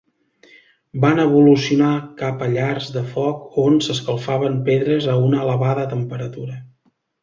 Van 1.03 1.21
evolucionar 1.23 1.91
cap 2.23 2.41
a 2.47 2.49
llars 2.55 2.89
de 2.97 3.05
foc 3.13 3.61
on 3.67 3.79
s'escalfaven 3.91 4.61
pedres 4.73 5.11
a 5.17 5.23
una 5.31 5.47
elevada 5.49 5.89
temperatura. 5.97 6.63